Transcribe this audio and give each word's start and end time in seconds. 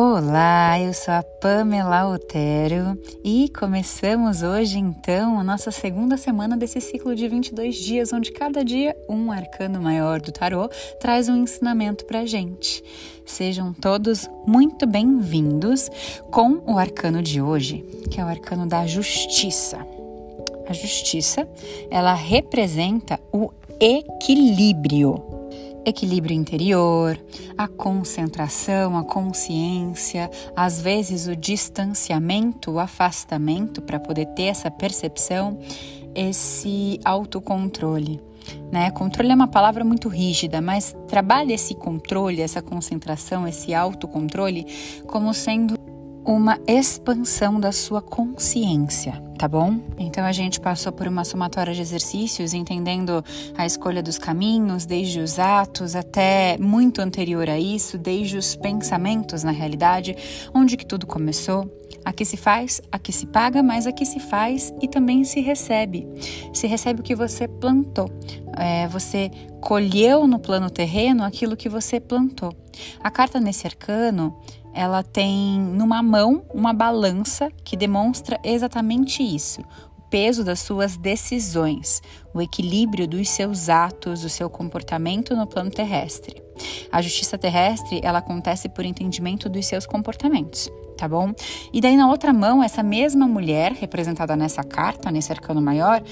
Olá, 0.00 0.78
eu 0.78 0.94
sou 0.94 1.12
a 1.12 1.24
Pamela 1.24 2.08
Otero 2.08 2.96
e 3.24 3.48
começamos 3.48 4.44
hoje 4.44 4.78
então 4.78 5.40
a 5.40 5.42
nossa 5.42 5.72
segunda 5.72 6.16
semana 6.16 6.56
desse 6.56 6.80
ciclo 6.80 7.16
de 7.16 7.26
22 7.26 7.74
dias, 7.74 8.12
onde 8.12 8.30
cada 8.30 8.64
dia 8.64 8.96
um 9.08 9.32
arcano 9.32 9.82
maior 9.82 10.20
do 10.20 10.30
tarô 10.30 10.68
traz 11.00 11.28
um 11.28 11.36
ensinamento 11.36 12.04
pra 12.04 12.24
gente. 12.24 12.80
Sejam 13.26 13.72
todos 13.72 14.30
muito 14.46 14.86
bem-vindos 14.86 15.90
com 16.30 16.62
o 16.64 16.78
arcano 16.78 17.20
de 17.20 17.42
hoje, 17.42 17.84
que 18.08 18.20
é 18.20 18.24
o 18.24 18.28
arcano 18.28 18.68
da 18.68 18.86
justiça. 18.86 19.84
A 20.68 20.72
justiça, 20.72 21.48
ela 21.90 22.14
representa 22.14 23.18
o 23.32 23.50
equilíbrio 23.80 25.37
equilíbrio 25.84 26.34
interior, 26.34 27.18
a 27.56 27.66
concentração, 27.66 28.96
a 28.96 29.04
consciência, 29.04 30.30
às 30.54 30.80
vezes 30.80 31.26
o 31.26 31.36
distanciamento, 31.36 32.72
o 32.72 32.78
afastamento 32.78 33.80
para 33.82 33.98
poder 33.98 34.26
ter 34.34 34.44
essa 34.44 34.70
percepção, 34.70 35.58
esse 36.14 37.00
autocontrole. 37.04 38.20
Né? 38.72 38.90
Controle 38.90 39.30
é 39.30 39.34
uma 39.34 39.48
palavra 39.48 39.84
muito 39.84 40.08
rígida, 40.08 40.60
mas 40.60 40.94
trabalhe 41.06 41.52
esse 41.52 41.74
controle, 41.74 42.40
essa 42.40 42.62
concentração, 42.62 43.46
esse 43.46 43.74
autocontrole 43.74 44.66
como 45.06 45.32
sendo 45.34 45.78
uma 46.24 46.58
expansão 46.66 47.58
da 47.58 47.72
sua 47.72 48.02
consciência, 48.02 49.22
tá 49.38 49.46
bom? 49.46 49.78
Então 49.96 50.24
a 50.24 50.32
gente 50.32 50.58
passou 50.58 50.90
por 50.90 51.06
uma 51.06 51.24
somatória 51.24 51.72
de 51.72 51.80
exercícios, 51.80 52.52
entendendo 52.52 53.24
a 53.56 53.64
escolha 53.64 54.02
dos 54.02 54.18
caminhos, 54.18 54.84
desde 54.84 55.20
os 55.20 55.38
atos 55.38 55.94
até 55.94 56.58
muito 56.58 57.00
anterior 57.00 57.48
a 57.48 57.58
isso, 57.58 57.96
desde 57.96 58.36
os 58.36 58.56
pensamentos 58.56 59.44
na 59.44 59.52
realidade, 59.52 60.16
onde 60.52 60.76
que 60.76 60.84
tudo 60.84 61.06
começou. 61.06 61.72
Aqui 62.04 62.24
se 62.24 62.36
faz, 62.36 62.80
aqui 62.90 63.12
se 63.12 63.26
paga, 63.26 63.62
mas 63.62 63.86
aqui 63.86 64.04
se 64.04 64.18
faz 64.18 64.74
e 64.82 64.88
também 64.88 65.22
se 65.22 65.40
recebe. 65.40 66.08
Se 66.52 66.66
recebe 66.66 67.00
o 67.00 67.04
que 67.04 67.14
você 67.14 67.46
plantou. 67.46 68.10
É, 68.56 68.88
você 68.88 69.30
colheu 69.60 70.26
no 70.26 70.40
plano 70.40 70.68
terreno 70.68 71.22
aquilo 71.22 71.56
que 71.56 71.68
você 71.68 72.00
plantou. 72.00 72.52
A 73.00 73.10
carta 73.10 73.38
nesse 73.38 73.66
arcano 73.66 74.36
ela 74.78 75.02
tem 75.02 75.58
numa 75.58 76.00
mão 76.02 76.44
uma 76.54 76.72
balança 76.72 77.50
que 77.64 77.76
demonstra 77.76 78.38
exatamente 78.44 79.24
isso. 79.34 79.60
O 79.96 80.02
peso 80.10 80.42
das 80.44 80.60
suas 80.60 80.96
decisões, 80.96 82.02
o 82.32 82.40
equilíbrio 82.40 83.06
dos 83.06 83.28
seus 83.28 83.68
atos, 83.68 84.22
do 84.22 84.28
seu 84.28 84.48
comportamento 84.48 85.36
no 85.36 85.46
plano 85.46 85.70
terrestre. 85.70 86.42
A 86.90 87.00
justiça 87.00 87.38
terrestre, 87.38 88.00
ela 88.02 88.18
acontece 88.18 88.68
por 88.68 88.84
entendimento 88.84 89.48
dos 89.48 89.66
seus 89.66 89.86
comportamentos, 89.86 90.70
tá 90.96 91.06
bom? 91.06 91.32
E 91.72 91.80
daí 91.80 91.96
na 91.96 92.08
outra 92.08 92.32
mão, 92.32 92.62
essa 92.62 92.82
mesma 92.82 93.26
mulher, 93.28 93.72
representada 93.72 94.34
nessa 94.34 94.64
carta, 94.64 95.10
nesse 95.10 95.30
arcano 95.30 95.60
maior, 95.60 96.02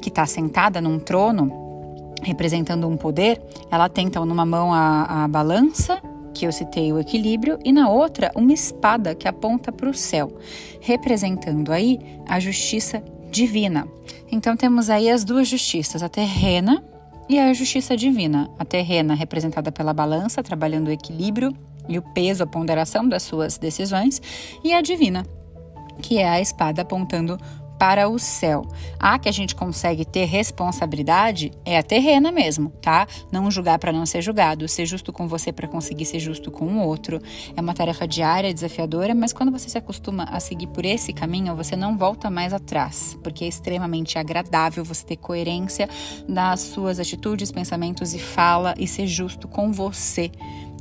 que 0.00 0.08
está 0.08 0.26
sentada 0.26 0.80
num 0.80 0.98
trono, 0.98 2.14
representando 2.22 2.88
um 2.88 2.96
poder, 2.96 3.40
ela 3.70 3.88
tem 3.88 4.06
então 4.06 4.24
numa 4.24 4.46
mão 4.46 4.72
a, 4.72 5.24
a 5.24 5.28
balança 5.28 6.00
que 6.34 6.46
eu 6.46 6.52
citei 6.52 6.92
o 6.92 6.98
equilíbrio, 6.98 7.58
e 7.64 7.72
na 7.72 7.88
outra, 7.88 8.30
uma 8.34 8.52
espada 8.52 9.14
que 9.14 9.28
aponta 9.28 9.70
para 9.70 9.88
o 9.88 9.94
céu, 9.94 10.36
representando 10.80 11.72
aí 11.72 11.98
a 12.26 12.40
justiça 12.40 13.02
divina. 13.30 13.86
Então 14.30 14.56
temos 14.56 14.90
aí 14.90 15.10
as 15.10 15.24
duas 15.24 15.48
justiças, 15.48 16.02
a 16.02 16.08
terrena 16.08 16.82
e 17.28 17.38
a 17.38 17.52
justiça 17.52 17.96
divina. 17.96 18.50
A 18.58 18.64
terrena 18.64 19.14
representada 19.14 19.72
pela 19.72 19.94
balança, 19.94 20.42
trabalhando 20.42 20.88
o 20.88 20.92
equilíbrio 20.92 21.52
e 21.88 21.98
o 21.98 22.02
peso, 22.02 22.42
a 22.42 22.46
ponderação 22.46 23.08
das 23.08 23.22
suas 23.22 23.58
decisões, 23.58 24.20
e 24.62 24.72
a 24.72 24.80
divina, 24.80 25.24
que 26.00 26.18
é 26.18 26.28
a 26.28 26.40
espada 26.40 26.82
apontando 26.82 27.38
para 27.82 28.08
o 28.08 28.16
céu. 28.16 28.64
A 28.96 29.18
que 29.18 29.28
a 29.28 29.32
gente 29.32 29.56
consegue 29.56 30.04
ter 30.04 30.24
responsabilidade 30.24 31.50
é 31.64 31.76
a 31.76 31.82
terrena 31.82 32.30
mesmo, 32.30 32.70
tá? 32.80 33.08
Não 33.32 33.50
julgar 33.50 33.76
para 33.80 33.92
não 33.92 34.06
ser 34.06 34.22
julgado, 34.22 34.68
ser 34.68 34.86
justo 34.86 35.12
com 35.12 35.26
você 35.26 35.50
para 35.50 35.66
conseguir 35.66 36.04
ser 36.04 36.20
justo 36.20 36.48
com 36.48 36.64
o 36.64 36.86
outro. 36.86 37.20
É 37.56 37.60
uma 37.60 37.74
tarefa 37.74 38.06
diária, 38.06 38.54
desafiadora, 38.54 39.16
mas 39.16 39.32
quando 39.32 39.50
você 39.50 39.68
se 39.68 39.76
acostuma 39.76 40.22
a 40.30 40.38
seguir 40.38 40.68
por 40.68 40.84
esse 40.84 41.12
caminho, 41.12 41.56
você 41.56 41.74
não 41.74 41.98
volta 41.98 42.30
mais 42.30 42.52
atrás, 42.52 43.18
porque 43.20 43.46
é 43.46 43.48
extremamente 43.48 44.16
agradável 44.16 44.84
você 44.84 45.04
ter 45.04 45.16
coerência 45.16 45.88
nas 46.28 46.60
suas 46.60 47.00
atitudes, 47.00 47.50
pensamentos 47.50 48.14
e 48.14 48.20
fala 48.20 48.76
e 48.78 48.86
ser 48.86 49.08
justo 49.08 49.48
com 49.48 49.72
você 49.72 50.30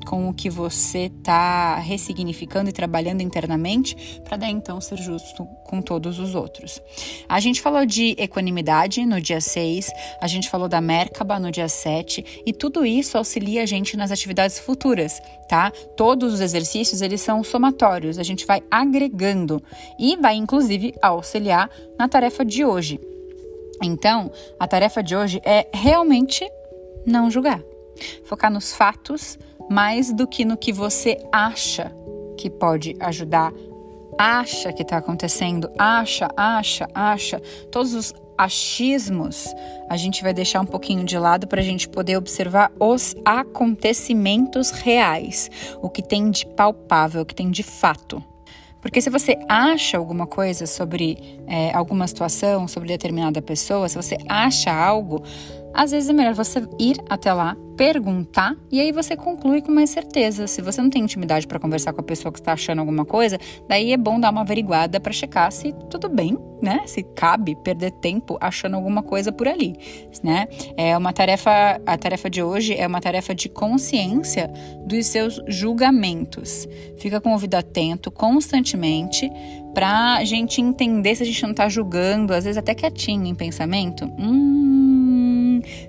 com 0.05 0.29
o 0.29 0.33
que 0.33 0.49
você 0.49 1.05
está 1.05 1.75
ressignificando 1.75 2.69
e 2.69 2.73
trabalhando 2.73 3.21
internamente, 3.21 4.21
para 4.23 4.37
daí 4.37 4.51
então 4.51 4.79
ser 4.81 4.97
justo 4.97 5.45
com 5.65 5.81
todos 5.81 6.19
os 6.19 6.35
outros. 6.35 6.81
A 7.27 7.39
gente 7.39 7.61
falou 7.61 7.85
de 7.85 8.15
equanimidade 8.17 9.05
no 9.05 9.21
dia 9.21 9.39
6, 9.39 9.89
a 10.19 10.27
gente 10.27 10.49
falou 10.49 10.67
da 10.67 10.81
Merkaba 10.81 11.39
no 11.39 11.51
dia 11.51 11.69
7, 11.69 12.43
e 12.45 12.53
tudo 12.53 12.85
isso 12.85 13.17
auxilia 13.17 13.63
a 13.63 13.65
gente 13.65 13.95
nas 13.95 14.11
atividades 14.11 14.59
futuras, 14.59 15.21
tá? 15.47 15.71
Todos 15.95 16.33
os 16.33 16.41
exercícios, 16.41 17.01
eles 17.01 17.21
são 17.21 17.43
somatórios, 17.43 18.17
a 18.19 18.23
gente 18.23 18.45
vai 18.45 18.61
agregando 18.69 19.61
e 19.99 20.17
vai 20.17 20.35
inclusive 20.35 20.93
auxiliar 21.01 21.69
na 21.97 22.07
tarefa 22.07 22.43
de 22.43 22.65
hoje. 22.65 22.99
Então, 23.83 24.31
a 24.59 24.67
tarefa 24.67 25.01
de 25.01 25.15
hoje 25.15 25.41
é 25.43 25.67
realmente 25.73 26.47
não 27.05 27.31
julgar. 27.31 27.61
Focar 28.23 28.51
nos 28.51 28.73
fatos, 28.73 29.37
mais 29.71 30.11
do 30.11 30.27
que 30.27 30.43
no 30.43 30.57
que 30.57 30.73
você 30.73 31.17
acha 31.31 31.95
que 32.37 32.49
pode 32.49 32.93
ajudar, 32.99 33.53
acha 34.17 34.73
que 34.73 34.81
está 34.81 34.97
acontecendo, 34.97 35.71
acha, 35.79 36.27
acha, 36.35 36.87
acha. 36.93 37.39
Todos 37.71 37.93
os 37.93 38.13
achismos 38.37 39.47
a 39.89 39.95
gente 39.95 40.23
vai 40.23 40.33
deixar 40.33 40.59
um 40.59 40.65
pouquinho 40.65 41.05
de 41.05 41.17
lado 41.17 41.47
para 41.47 41.61
a 41.61 41.63
gente 41.63 41.87
poder 41.87 42.17
observar 42.17 42.69
os 42.79 43.15
acontecimentos 43.23 44.71
reais, 44.71 45.49
o 45.81 45.89
que 45.89 46.01
tem 46.01 46.29
de 46.29 46.45
palpável, 46.45 47.21
o 47.21 47.25
que 47.25 47.35
tem 47.35 47.49
de 47.49 47.63
fato. 47.63 48.21
Porque 48.81 48.99
se 48.99 49.09
você 49.09 49.37
acha 49.47 49.97
alguma 49.97 50.25
coisa 50.25 50.65
sobre 50.65 51.39
é, 51.47 51.71
alguma 51.73 52.07
situação, 52.07 52.67
sobre 52.67 52.89
determinada 52.89 53.41
pessoa, 53.41 53.87
se 53.87 53.95
você 53.95 54.17
acha 54.27 54.73
algo, 54.73 55.23
às 55.73 55.91
vezes 55.91 56.09
é 56.09 56.13
melhor 56.13 56.33
você 56.33 56.67
ir 56.79 56.97
até 57.09 57.33
lá, 57.33 57.55
perguntar 57.77 58.55
e 58.71 58.79
aí 58.79 58.91
você 58.91 59.15
conclui 59.15 59.61
com 59.61 59.71
mais 59.71 59.89
certeza. 59.89 60.45
Se 60.45 60.61
você 60.61 60.81
não 60.81 60.89
tem 60.89 61.03
intimidade 61.03 61.47
para 61.47 61.59
conversar 61.59 61.93
com 61.93 62.01
a 62.01 62.03
pessoa 62.03 62.31
que 62.31 62.39
está 62.39 62.53
achando 62.53 62.79
alguma 62.79 63.05
coisa, 63.05 63.39
daí 63.67 63.91
é 63.91 63.97
bom 63.97 64.19
dar 64.19 64.31
uma 64.31 64.41
averiguada 64.41 64.99
para 64.99 65.11
checar 65.11 65.51
se 65.51 65.73
tudo 65.89 66.07
bem, 66.07 66.37
né? 66.61 66.81
Se 66.85 67.01
cabe 67.01 67.55
perder 67.55 67.91
tempo 67.93 68.37
achando 68.39 68.75
alguma 68.75 69.01
coisa 69.01 69.31
por 69.31 69.47
ali, 69.47 69.75
né? 70.23 70.47
É 70.77 70.95
uma 70.95 71.11
tarefa, 71.11 71.81
a 71.85 71.97
tarefa 71.97 72.29
de 72.29 72.43
hoje 72.43 72.75
é 72.75 72.85
uma 72.85 73.01
tarefa 73.01 73.33
de 73.33 73.49
consciência 73.49 74.51
dos 74.85 75.07
seus 75.07 75.41
julgamentos. 75.47 76.67
Fica 76.97 77.19
com 77.19 77.29
o 77.29 77.33
ouvido 77.33 77.55
atento 77.55 78.11
constantemente 78.11 79.31
para 79.73 80.17
a 80.17 80.23
gente 80.23 80.61
entender 80.61 81.15
se 81.15 81.23
a 81.23 81.25
gente 81.25 81.41
não 81.43 81.51
está 81.51 81.67
julgando, 81.69 82.33
às 82.33 82.43
vezes 82.43 82.57
até 82.57 82.75
quietinho 82.75 83.25
em 83.25 83.33
pensamento. 83.33 84.05
Hum, 84.19 84.60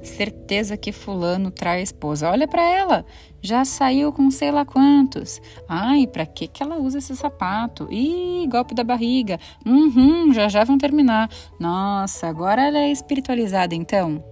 certeza 0.03 0.77
que 0.77 0.93
fulano 0.93 1.51
trai 1.51 1.83
esposa. 1.83 2.31
Olha 2.31 2.47
para 2.49 2.63
ela, 2.63 3.05
já 3.41 3.65
saiu 3.65 4.13
com 4.13 4.31
sei 4.31 4.51
lá 4.51 4.65
quantos. 4.65 5.41
Ai, 5.69 6.07
para 6.07 6.27
que 6.27 6.47
que 6.47 6.63
ela 6.63 6.77
usa 6.77 6.99
esse 6.99 7.15
sapato? 7.17 7.89
Ih, 7.91 8.47
golpe 8.49 8.75
da 8.75 8.85
barriga. 8.85 9.39
Uhum, 9.65 10.33
já 10.33 10.49
já 10.49 10.65
vão 10.65 10.79
terminar. 10.79 11.31
Nossa, 11.59 12.27
agora 12.29 12.63
ela 12.63 12.79
é 12.79 12.91
espiritualizada 12.91 13.75
então. 13.75 14.23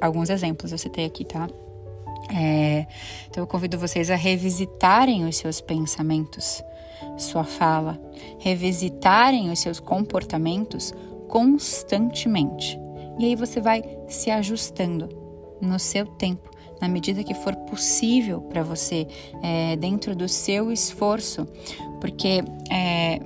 Alguns 0.00 0.30
exemplos 0.30 0.72
eu 0.72 0.78
citei 0.78 1.04
aqui, 1.04 1.24
tá? 1.24 1.48
É, 2.34 2.86
então 3.28 3.42
eu 3.42 3.46
convido 3.46 3.78
vocês 3.78 4.10
a 4.10 4.16
revisitarem 4.16 5.24
os 5.24 5.36
seus 5.36 5.60
pensamentos, 5.60 6.62
sua 7.18 7.44
fala, 7.44 8.00
revisitarem 8.38 9.50
os 9.50 9.58
seus 9.58 9.78
comportamentos 9.78 10.94
constantemente. 11.28 12.78
E 13.18 13.24
aí 13.24 13.36
você 13.36 13.60
vai 13.60 13.82
se 14.08 14.30
ajustando 14.30 15.08
no 15.60 15.78
seu 15.78 16.06
tempo, 16.06 16.50
na 16.80 16.88
medida 16.88 17.22
que 17.22 17.34
for 17.34 17.54
possível 17.54 18.40
para 18.40 18.62
você, 18.62 19.06
é, 19.42 19.76
dentro 19.76 20.16
do 20.16 20.28
seu 20.28 20.72
esforço, 20.72 21.46
porque 22.00 22.42
é, 22.70 23.20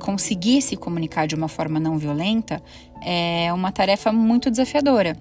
conseguir 0.00 0.62
se 0.62 0.76
comunicar 0.76 1.26
de 1.26 1.34
uma 1.34 1.48
forma 1.48 1.78
não 1.78 1.98
violenta 1.98 2.62
é 3.02 3.52
uma 3.52 3.70
tarefa 3.70 4.10
muito 4.12 4.50
desafiadora. 4.50 5.16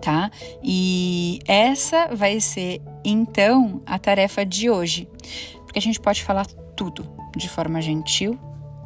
Tá? 0.00 0.30
E 0.62 1.40
essa 1.46 2.08
vai 2.14 2.40
ser 2.40 2.80
então 3.04 3.82
a 3.84 3.98
tarefa 3.98 4.46
de 4.46 4.70
hoje, 4.70 5.06
porque 5.64 5.78
a 5.78 5.82
gente 5.82 6.00
pode 6.00 6.24
falar 6.24 6.46
tudo 6.74 7.06
de 7.36 7.46
forma 7.50 7.82
gentil 7.82 8.38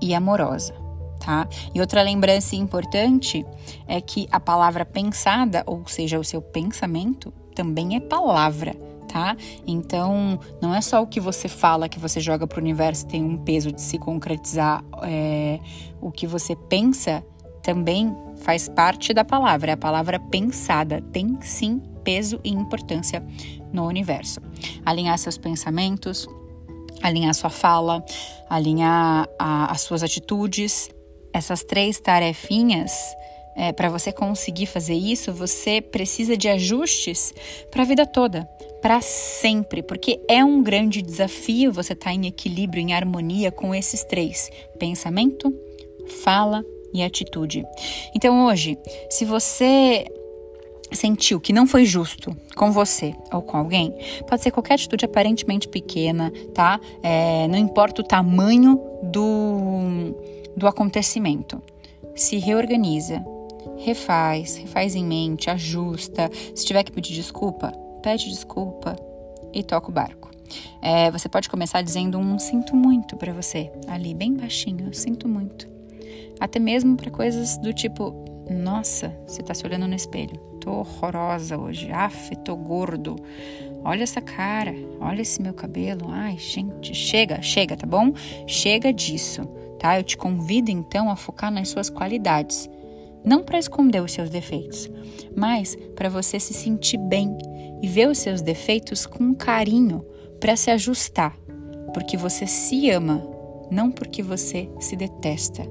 e 0.02 0.12
amorosa 0.12 0.83
tá? 1.24 1.48
E 1.74 1.80
outra 1.80 2.02
lembrança 2.02 2.54
importante 2.54 3.44
é 3.86 4.00
que 4.00 4.28
a 4.30 4.38
palavra 4.38 4.84
pensada, 4.84 5.62
ou 5.66 5.86
seja, 5.86 6.18
o 6.18 6.24
seu 6.24 6.42
pensamento, 6.42 7.32
também 7.54 7.96
é 7.96 8.00
palavra, 8.00 8.74
Tá? 9.06 9.36
Então, 9.64 10.40
não 10.60 10.74
é 10.74 10.80
só 10.80 11.00
o 11.00 11.06
que 11.06 11.20
você 11.20 11.46
fala 11.46 11.88
que 11.88 12.00
você 12.00 12.18
joga 12.18 12.48
para 12.48 12.58
o 12.58 12.60
universo 12.60 13.06
tem 13.06 13.22
um 13.22 13.36
peso 13.36 13.70
de 13.70 13.80
se 13.80 13.96
concretizar. 13.96 14.84
É, 15.04 15.60
o 16.00 16.10
que 16.10 16.26
você 16.26 16.56
pensa 16.56 17.24
também 17.62 18.12
faz 18.38 18.68
parte 18.68 19.14
da 19.14 19.24
palavra. 19.24 19.74
A 19.74 19.76
palavra 19.76 20.18
pensada 20.18 21.00
tem 21.12 21.38
sim 21.42 21.80
peso 22.02 22.40
e 22.42 22.50
importância 22.50 23.24
no 23.72 23.86
universo. 23.86 24.40
Alinhar 24.84 25.16
seus 25.16 25.38
pensamentos, 25.38 26.26
alinhar 27.00 27.34
sua 27.34 27.50
fala, 27.50 28.04
alinhar 28.48 29.28
a, 29.38 29.70
as 29.70 29.82
suas 29.82 30.02
atitudes. 30.02 30.90
Essas 31.34 31.64
três 31.64 31.98
tarefinhas 31.98 32.92
é, 33.56 33.72
para 33.72 33.88
você 33.88 34.12
conseguir 34.12 34.66
fazer 34.66 34.94
isso, 34.94 35.32
você 35.32 35.80
precisa 35.80 36.36
de 36.36 36.48
ajustes 36.48 37.32
para 37.70 37.82
a 37.82 37.86
vida 37.86 38.06
toda, 38.06 38.48
para 38.80 39.00
sempre, 39.00 39.82
porque 39.82 40.20
é 40.28 40.44
um 40.44 40.62
grande 40.62 41.00
desafio 41.00 41.72
você 41.72 41.92
estar 41.92 42.10
tá 42.10 42.14
em 42.14 42.26
equilíbrio, 42.26 42.82
em 42.82 42.92
harmonia 42.92 43.52
com 43.52 43.74
esses 43.74 44.04
três: 44.04 44.50
pensamento, 44.78 45.52
fala 46.22 46.64
e 46.92 47.02
atitude. 47.02 47.64
Então 48.14 48.46
hoje, 48.46 48.78
se 49.10 49.24
você 49.24 50.04
sentiu 50.92 51.40
que 51.40 51.52
não 51.52 51.66
foi 51.66 51.84
justo 51.84 52.36
com 52.54 52.70
você 52.70 53.14
ou 53.32 53.42
com 53.42 53.56
alguém, 53.56 53.92
pode 54.28 54.42
ser 54.42 54.50
qualquer 54.50 54.74
atitude 54.74 55.04
aparentemente 55.04 55.68
pequena, 55.68 56.32
tá? 56.52 56.80
É, 57.02 57.48
não 57.48 57.58
importa 57.58 58.00
o 58.00 58.04
tamanho 58.04 58.80
do, 59.02 60.14
do 60.56 60.66
acontecimento. 60.66 61.62
Se 62.14 62.38
reorganiza, 62.38 63.24
refaz, 63.78 64.56
refaz 64.56 64.94
em 64.94 65.04
mente, 65.04 65.50
ajusta. 65.50 66.30
Se 66.54 66.64
tiver 66.64 66.82
que 66.84 66.92
pedir 66.92 67.14
desculpa, 67.14 67.72
pede 68.02 68.28
desculpa 68.28 68.96
e 69.52 69.62
toca 69.62 69.88
o 69.88 69.92
barco. 69.92 70.30
É, 70.80 71.10
você 71.10 71.28
pode 71.28 71.48
começar 71.48 71.82
dizendo 71.82 72.18
um 72.18 72.38
sinto 72.38 72.76
muito 72.76 73.16
para 73.16 73.32
você, 73.32 73.72
ali 73.88 74.14
bem 74.14 74.34
baixinho, 74.34 74.92
sinto 74.92 75.28
muito. 75.28 75.68
Até 76.38 76.58
mesmo 76.58 76.96
para 76.96 77.10
coisas 77.10 77.56
do 77.58 77.72
tipo, 77.72 78.14
nossa, 78.50 79.16
você 79.26 79.42
tá 79.42 79.54
se 79.54 79.64
olhando 79.66 79.88
no 79.88 79.94
espelho, 79.94 80.36
tô 80.60 80.70
horrorosa 80.70 81.56
hoje, 81.56 81.90
af, 81.90 82.36
tô 82.44 82.54
gordo. 82.56 83.16
Olha 83.84 84.02
essa 84.02 84.20
cara, 84.20 84.74
olha 85.00 85.20
esse 85.20 85.42
meu 85.42 85.52
cabelo. 85.52 86.08
Ai, 86.08 86.38
gente, 86.38 86.94
chega, 86.94 87.42
chega, 87.42 87.76
tá 87.76 87.86
bom? 87.86 88.12
Chega 88.46 88.92
disso, 88.92 89.42
tá? 89.84 89.98
Eu 89.98 90.02
te 90.02 90.16
convido 90.16 90.70
então 90.70 91.10
a 91.10 91.16
focar 91.16 91.50
nas 91.50 91.68
suas 91.68 91.90
qualidades 91.90 92.70
não 93.22 93.42
para 93.42 93.58
esconder 93.58 94.02
os 94.02 94.12
seus 94.12 94.30
defeitos, 94.30 94.90
mas 95.36 95.76
para 95.94 96.08
você 96.08 96.40
se 96.40 96.54
sentir 96.54 96.96
bem 96.96 97.36
e 97.82 97.86
ver 97.86 98.08
os 98.08 98.16
seus 98.16 98.40
defeitos 98.40 99.04
com 99.04 99.34
carinho 99.34 100.02
para 100.40 100.56
se 100.56 100.70
ajustar, 100.70 101.36
porque 101.92 102.16
você 102.16 102.46
se 102.46 102.90
ama, 102.90 103.26
não 103.70 103.90
porque 103.90 104.22
você 104.22 104.70
se 104.80 104.96
detesta. 104.96 105.62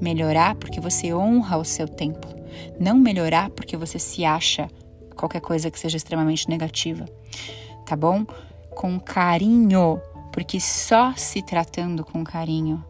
Melhorar 0.00 0.54
porque 0.56 0.80
você 0.80 1.14
honra 1.14 1.56
o 1.56 1.64
seu 1.64 1.88
templo, 1.88 2.30
não 2.78 2.98
melhorar 2.98 3.50
porque 3.50 3.76
você 3.76 3.98
se 3.98 4.24
acha 4.24 4.68
qualquer 5.16 5.40
coisa 5.40 5.70
que 5.70 5.78
seja 5.78 5.96
extremamente 5.96 6.48
negativa. 6.48 7.06
Tá 7.86 7.96
bom? 7.96 8.26
Com 8.74 8.98
carinho, 8.98 10.00
porque 10.32 10.58
só 10.60 11.14
se 11.14 11.42
tratando 11.42 12.04
com 12.04 12.24
carinho, 12.24 12.82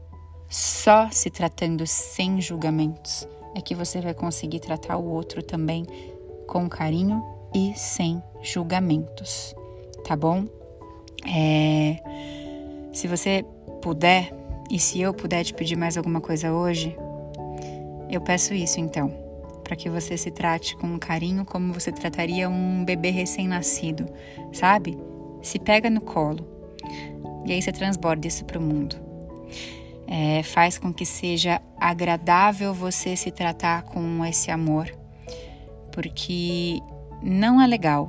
só 0.52 1.08
se 1.10 1.30
tratando 1.30 1.86
sem 1.86 2.38
julgamentos, 2.38 3.26
é 3.54 3.60
que 3.62 3.74
você 3.74 4.02
vai 4.02 4.12
conseguir 4.12 4.60
tratar 4.60 4.98
o 4.98 5.08
outro 5.08 5.42
também 5.42 5.86
com 6.46 6.68
carinho 6.68 7.24
e 7.54 7.72
sem 7.74 8.22
julgamentos, 8.42 9.54
tá 10.04 10.14
bom? 10.14 10.44
É, 11.26 11.96
se 12.92 13.08
você 13.08 13.46
puder, 13.80 14.30
e 14.70 14.78
se 14.78 15.00
eu 15.00 15.14
puder 15.14 15.42
te 15.42 15.54
pedir 15.54 15.74
mais 15.74 15.96
alguma 15.96 16.20
coisa 16.20 16.52
hoje, 16.52 16.94
eu 18.10 18.20
peço 18.20 18.52
isso 18.52 18.78
então, 18.78 19.08
para 19.64 19.74
que 19.74 19.88
você 19.88 20.18
se 20.18 20.30
trate 20.30 20.76
com 20.76 20.98
carinho 20.98 21.46
como 21.46 21.72
você 21.72 21.90
trataria 21.90 22.46
um 22.50 22.84
bebê 22.84 23.08
recém-nascido, 23.08 24.06
sabe? 24.52 24.98
Se 25.40 25.58
pega 25.58 25.88
no 25.88 26.02
colo 26.02 26.46
e 27.46 27.54
aí 27.54 27.62
você 27.62 27.72
transborda 27.72 28.28
isso 28.28 28.44
para 28.44 28.58
o 28.58 28.62
mundo 28.62 29.12
é, 30.06 30.42
faz 30.42 30.78
com 30.78 30.92
que 30.92 31.06
seja 31.06 31.60
agradável 31.78 32.74
você 32.74 33.16
se 33.16 33.30
tratar 33.30 33.82
com 33.82 34.24
esse 34.24 34.50
amor, 34.50 34.90
porque 35.92 36.80
não 37.22 37.60
é 37.60 37.66
legal 37.66 38.08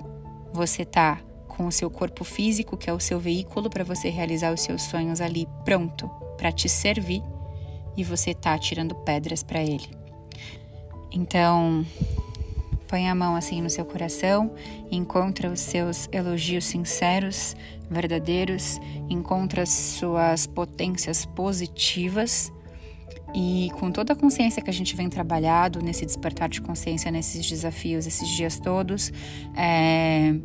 você 0.53 0.85
tá 0.85 1.19
com 1.47 1.67
o 1.67 1.71
seu 1.71 1.89
corpo 1.89 2.23
físico, 2.23 2.77
que 2.77 2.89
é 2.89 2.93
o 2.93 2.99
seu 2.99 3.19
veículo 3.19 3.69
para 3.69 3.83
você 3.83 4.09
realizar 4.09 4.53
os 4.53 4.61
seus 4.61 4.83
sonhos 4.83 5.21
ali 5.21 5.47
pronto 5.63 6.09
para 6.37 6.51
te 6.51 6.67
servir 6.67 7.23
e 7.95 8.03
você 8.03 8.33
tá 8.33 8.57
tirando 8.57 8.95
pedras 8.95 9.43
para 9.43 9.61
ele. 9.61 9.87
Então, 11.11 11.85
põe 12.87 13.07
a 13.07 13.15
mão 13.15 13.35
assim 13.35 13.61
no 13.61 13.69
seu 13.69 13.85
coração, 13.85 14.51
encontra 14.91 15.49
os 15.49 15.59
seus 15.59 16.09
elogios 16.11 16.65
sinceros, 16.65 17.55
verdadeiros, 17.93 18.79
encontra 19.09 19.65
suas 19.65 20.47
potências 20.47 21.25
positivas 21.25 22.51
e 23.33 23.69
com 23.79 23.91
toda 23.91 24.13
a 24.13 24.15
consciência 24.15 24.61
que 24.61 24.69
a 24.69 24.73
gente 24.73 24.95
vem 24.95 25.09
trabalhado 25.09 25.81
nesse 25.81 26.05
despertar 26.05 26.49
de 26.49 26.61
consciência, 26.61 27.11
nesses 27.11 27.47
desafios, 27.47 28.05
esses 28.05 28.27
dias 28.29 28.59
todos, 28.59 29.11
é, 29.55 30.35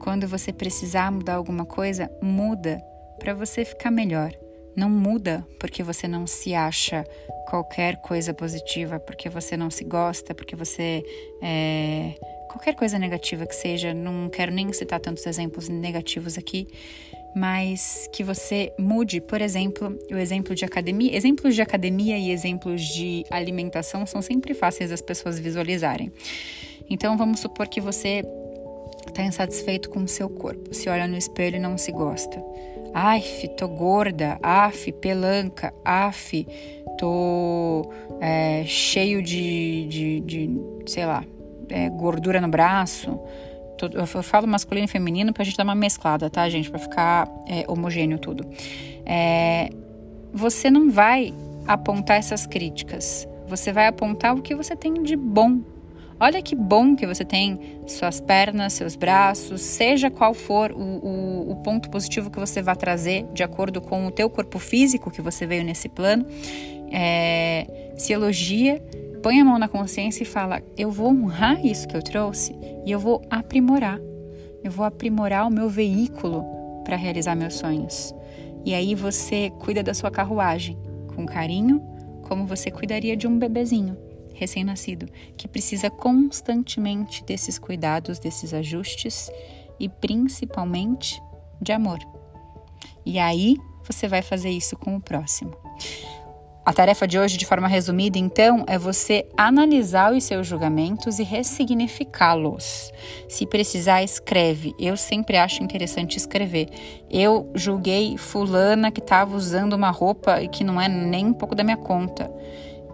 quando 0.00 0.28
você 0.28 0.52
precisar 0.52 1.10
mudar 1.10 1.34
alguma 1.34 1.64
coisa, 1.64 2.10
muda 2.22 2.80
para 3.18 3.34
você 3.34 3.64
ficar 3.64 3.90
melhor. 3.90 4.32
Não 4.76 4.90
muda 4.90 5.46
porque 5.58 5.82
você 5.82 6.06
não 6.06 6.26
se 6.26 6.54
acha 6.54 7.04
qualquer 7.48 7.96
coisa 8.00 8.34
positiva, 8.34 8.98
porque 8.98 9.28
você 9.28 9.56
não 9.56 9.70
se 9.70 9.84
gosta, 9.84 10.34
porque 10.34 10.56
você. 10.56 11.02
É, 11.40 12.14
qualquer 12.54 12.76
coisa 12.76 12.96
negativa 13.00 13.44
que 13.46 13.54
seja, 13.54 13.92
não 13.92 14.28
quero 14.28 14.52
nem 14.52 14.72
citar 14.72 15.00
tantos 15.00 15.26
exemplos 15.26 15.68
negativos 15.68 16.38
aqui, 16.38 16.68
mas 17.34 18.08
que 18.12 18.22
você 18.22 18.72
mude, 18.78 19.20
por 19.20 19.42
exemplo, 19.42 19.98
o 20.08 20.16
exemplo 20.16 20.54
de 20.54 20.64
academia. 20.64 21.16
Exemplos 21.16 21.56
de 21.56 21.62
academia 21.62 22.16
e 22.16 22.30
exemplos 22.30 22.80
de 22.80 23.24
alimentação 23.28 24.06
são 24.06 24.22
sempre 24.22 24.54
fáceis 24.54 24.90
das 24.90 25.00
pessoas 25.00 25.36
visualizarem. 25.36 26.12
Então 26.88 27.16
vamos 27.16 27.40
supor 27.40 27.66
que 27.66 27.80
você 27.80 28.22
está 29.08 29.24
insatisfeito 29.24 29.90
com 29.90 30.04
o 30.04 30.08
seu 30.08 30.28
corpo, 30.28 30.72
se 30.72 30.88
olha 30.88 31.08
no 31.08 31.16
espelho 31.16 31.56
e 31.56 31.60
não 31.60 31.76
se 31.76 31.90
gosta. 31.90 32.40
Af, 32.94 33.48
tô 33.56 33.66
gorda, 33.66 34.38
af, 34.40 34.92
pelanca, 34.92 35.74
af, 35.84 36.46
tô 36.98 37.90
é, 38.20 38.64
cheio 38.64 39.20
de, 39.20 39.86
de, 39.88 40.20
de, 40.20 40.50
sei 40.86 41.04
lá, 41.04 41.24
é, 41.68 41.88
gordura 41.88 42.40
no 42.40 42.48
braço. 42.48 43.20
Eu 43.92 44.06
falo 44.06 44.46
masculino 44.46 44.84
e 44.84 44.88
feminino 44.88 45.32
pra 45.32 45.44
gente 45.44 45.56
dar 45.56 45.64
uma 45.64 45.74
mesclada, 45.74 46.30
tá, 46.30 46.48
gente? 46.48 46.70
Pra 46.70 46.78
ficar 46.78 47.28
é, 47.48 47.64
homogêneo 47.68 48.18
tudo. 48.18 48.46
É, 49.04 49.68
você 50.32 50.70
não 50.70 50.90
vai 50.90 51.34
apontar 51.66 52.16
essas 52.16 52.46
críticas. 52.46 53.28
Você 53.46 53.72
vai 53.72 53.86
apontar 53.86 54.34
o 54.34 54.40
que 54.40 54.54
você 54.54 54.74
tem 54.74 55.02
de 55.02 55.16
bom 55.16 55.60
Olha 56.18 56.40
que 56.40 56.54
bom 56.54 56.94
que 56.94 57.06
você 57.06 57.24
tem 57.24 57.80
suas 57.86 58.20
pernas, 58.20 58.72
seus 58.72 58.94
braços, 58.94 59.60
seja 59.60 60.10
qual 60.10 60.32
for 60.32 60.70
o, 60.70 60.76
o, 60.76 61.50
o 61.50 61.56
ponto 61.56 61.90
positivo 61.90 62.30
que 62.30 62.38
você 62.38 62.62
vai 62.62 62.76
trazer 62.76 63.26
de 63.32 63.42
acordo 63.42 63.80
com 63.80 64.06
o 64.06 64.10
teu 64.10 64.30
corpo 64.30 64.58
físico 64.58 65.10
que 65.10 65.20
você 65.20 65.44
veio 65.44 65.64
nesse 65.64 65.88
plano. 65.88 66.24
É, 66.90 67.92
se 67.96 68.12
elogia, 68.12 68.80
põe 69.24 69.40
a 69.40 69.44
mão 69.44 69.58
na 69.58 69.68
consciência 69.68 70.22
e 70.22 70.26
fala: 70.26 70.62
Eu 70.76 70.90
vou 70.90 71.08
honrar 71.08 71.64
isso 71.64 71.88
que 71.88 71.96
eu 71.96 72.02
trouxe 72.02 72.54
e 72.84 72.92
eu 72.92 73.00
vou 73.00 73.22
aprimorar. 73.30 73.98
Eu 74.62 74.70
vou 74.70 74.84
aprimorar 74.84 75.48
o 75.48 75.50
meu 75.50 75.68
veículo 75.70 76.44
para 76.84 76.94
realizar 76.94 77.34
meus 77.34 77.54
sonhos. 77.54 78.14
E 78.66 78.74
aí 78.74 78.94
você 78.94 79.50
cuida 79.60 79.82
da 79.82 79.94
sua 79.94 80.10
carruagem 80.10 80.76
com 81.14 81.24
carinho, 81.24 81.80
como 82.28 82.46
você 82.46 82.70
cuidaria 82.70 83.16
de 83.16 83.26
um 83.26 83.38
bebezinho 83.38 83.96
recém-nascido, 84.34 85.06
que 85.38 85.48
precisa 85.48 85.88
constantemente 85.88 87.24
desses 87.24 87.58
cuidados, 87.58 88.18
desses 88.18 88.52
ajustes 88.52 89.30
e 89.80 89.88
principalmente 89.88 91.18
de 91.62 91.72
amor. 91.72 91.98
E 93.06 93.18
aí 93.18 93.56
você 93.84 94.06
vai 94.06 94.20
fazer 94.20 94.50
isso 94.50 94.76
com 94.76 94.96
o 94.96 95.00
próximo. 95.00 95.63
A 96.66 96.72
tarefa 96.72 97.06
de 97.06 97.18
hoje, 97.18 97.36
de 97.36 97.44
forma 97.44 97.68
resumida, 97.68 98.18
então, 98.18 98.64
é 98.66 98.78
você 98.78 99.26
analisar 99.36 100.14
os 100.14 100.24
seus 100.24 100.46
julgamentos 100.46 101.18
e 101.18 101.22
ressignificá-los. 101.22 102.90
Se 103.28 103.44
precisar, 103.46 104.02
escreve. 104.02 104.74
Eu 104.78 104.96
sempre 104.96 105.36
acho 105.36 105.62
interessante 105.62 106.16
escrever. 106.16 106.68
Eu 107.10 107.50
julguei 107.54 108.16
fulana 108.16 108.90
que 108.90 109.00
estava 109.00 109.36
usando 109.36 109.74
uma 109.74 109.90
roupa 109.90 110.40
que 110.48 110.64
não 110.64 110.80
é 110.80 110.88
nem 110.88 111.26
um 111.26 111.34
pouco 111.34 111.54
da 111.54 111.62
minha 111.62 111.76
conta. 111.76 112.32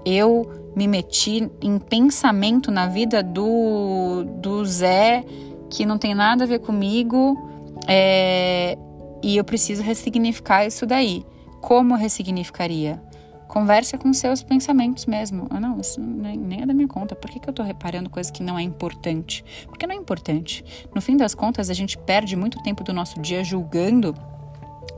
Eu 0.05 0.73
me 0.75 0.89
meti 0.89 1.49
em 1.62 1.79
pensamento 1.79 2.73
na 2.73 2.87
vida 2.87 3.23
do, 3.23 4.25
do 4.37 4.65
Zé 4.65 5.25
que 5.69 5.87
não 5.87 5.97
tem 5.97 6.12
nada 6.15 6.43
a 6.43 6.47
ver 6.47 6.59
comigo, 6.59 7.39
É, 7.87 8.77
e 9.23 9.37
eu 9.37 9.45
preciso 9.45 9.83
ressignificar 9.83 10.67
isso 10.67 10.87
daí. 10.87 11.25
Como 11.61 11.95
ressignificaria? 11.95 13.00
Conversa 13.50 13.99
com 13.99 14.12
seus 14.12 14.45
pensamentos 14.45 15.07
mesmo. 15.07 15.49
Ah, 15.50 15.59
não, 15.59 15.80
isso 15.80 16.00
nem 16.00 16.62
é 16.62 16.66
da 16.66 16.73
minha 16.73 16.87
conta. 16.87 17.16
Por 17.16 17.28
que, 17.28 17.40
que 17.40 17.49
eu 17.49 17.52
tô 17.52 17.64
reparando 17.64 18.09
coisas 18.09 18.30
que 18.30 18.45
não 18.45 18.57
é 18.57 18.62
importante? 18.62 19.45
Porque 19.66 19.88
não 19.88 19.92
é 19.92 19.99
importante. 19.99 20.64
No 20.95 21.00
fim 21.00 21.16
das 21.16 21.35
contas, 21.35 21.69
a 21.69 21.75
gente 21.75 21.99
perde 21.99 22.37
muito 22.37 22.62
tempo 22.62 22.85
do 22.85 22.92
nosso 22.92 23.21
dia 23.21 23.42
julgando 23.42 24.14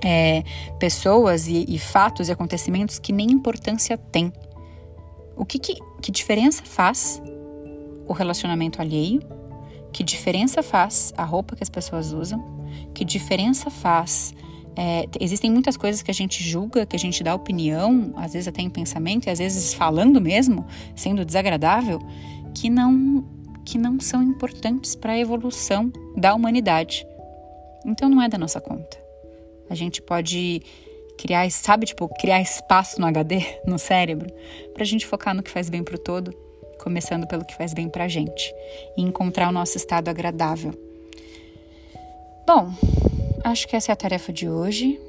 é, 0.05 0.45
pessoas 0.79 1.47
e, 1.49 1.65
e, 1.67 1.79
fatos 1.79 2.29
e 2.29 2.33
acontecimentos 2.33 2.99
que 2.99 3.11
nem 3.11 3.33
importância 3.33 3.97
têm. 3.97 4.31
O 5.35 5.47
que, 5.47 5.59
que, 5.59 5.75
que 6.03 6.13
diferença 6.13 6.63
faz 6.63 7.23
o 8.07 8.13
relacionamento 8.13 8.83
alheio? 8.83 9.23
Que 9.91 10.05
diferença 10.05 10.63
faz 10.63 11.15
a 11.17 11.25
roupa 11.25 11.57
que 11.57 11.63
as 11.63 11.71
pessoas 11.71 12.13
usam? 12.13 12.45
Que 12.93 13.03
diferença 13.03 13.71
faz 13.71 14.35
é, 14.77 15.07
existem 15.21 15.51
muitas 15.51 15.77
coisas 15.77 16.03
que 16.03 16.11
a 16.11 16.15
gente 16.15 16.43
julga, 16.43 16.87
que 16.87 16.97
a 16.97 16.99
gente 16.99 17.23
dá 17.23 17.35
opinião, 17.35 18.13
às 18.17 18.33
vezes 18.33 18.49
até 18.49 18.63
em 18.63 18.71
pensamento, 18.71 19.27
e 19.27 19.31
às 19.31 19.39
vezes 19.39 19.75
falando 19.75 20.21
mesmo, 20.21 20.67
sendo 20.95 21.25
desagradável, 21.25 22.01
que 22.55 22.71
não, 22.71 23.25
que 23.65 23.77
não 23.77 24.01
são 24.01 24.23
importantes 24.23 24.95
para 24.95 25.13
a 25.13 25.19
evolução 25.19 25.93
da 26.17 26.35
humanidade. 26.35 27.07
Então 27.85 28.09
não 28.09 28.23
é 28.23 28.29
da 28.29 28.39
nossa 28.39 28.61
conta. 28.61 28.97
A 29.69 29.75
gente 29.75 30.01
pode 30.01 30.63
criar, 31.19 31.51
sabe, 31.51 31.87
tipo, 31.87 32.09
criar 32.09 32.41
espaço 32.41 33.01
no 33.01 33.07
HD, 33.07 33.41
no 33.67 33.79
cérebro, 33.79 34.33
para 34.73 34.83
a 34.83 34.87
gente 34.87 35.07
focar 35.07 35.35
no 35.35 35.43
que 35.43 35.51
faz 35.51 35.69
bem 35.69 35.83
para 35.83 35.97
o 35.97 35.99
todo, 35.99 36.33
começando 36.79 37.27
pelo 37.27 37.45
que 37.45 37.55
faz 37.55 37.73
bem 37.75 37.89
para 37.89 38.05
a 38.05 38.09
gente, 38.09 38.53
e 38.97 39.03
encontrar 39.03 39.49
o 39.49 39.53
nosso 39.53 39.77
estado 39.77 40.09
agradável. 40.09 40.73
Bom, 42.47 42.73
Acho 43.45 43.67
que 43.67 43.75
essa 43.75 43.91
é 43.91 43.95
a 43.95 43.97
tarefa 43.97 44.33
de 44.33 44.49
hoje. 44.49 45.01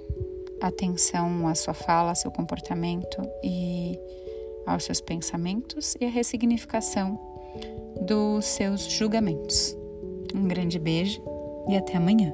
Atenção 0.60 1.48
à 1.48 1.54
sua 1.54 1.74
fala, 1.74 2.10
ao 2.10 2.16
seu 2.16 2.32
comportamento 2.32 3.22
e 3.44 4.00
aos 4.66 4.86
seus 4.86 5.00
pensamentos 5.00 5.96
e 6.00 6.06
a 6.06 6.10
ressignificação 6.10 7.20
dos 8.02 8.46
seus 8.46 8.92
julgamentos. 8.92 9.78
Um 10.34 10.48
grande 10.48 10.80
beijo 10.80 11.22
e 11.70 11.76
até 11.76 11.98
amanhã. 11.98 12.34